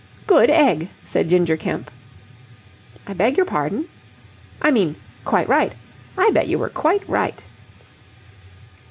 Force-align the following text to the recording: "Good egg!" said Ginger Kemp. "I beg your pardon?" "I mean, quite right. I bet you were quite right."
"Good 0.25 0.49
egg!" 0.49 0.89
said 1.03 1.29
Ginger 1.29 1.57
Kemp. 1.57 1.91
"I 3.05 3.13
beg 3.13 3.37
your 3.37 3.45
pardon?" 3.45 3.85
"I 4.59 4.71
mean, 4.71 4.95
quite 5.25 5.47
right. 5.47 5.75
I 6.17 6.31
bet 6.31 6.47
you 6.47 6.57
were 6.57 6.69
quite 6.69 7.07
right." 7.07 7.43